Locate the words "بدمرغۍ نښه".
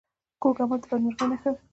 0.89-1.49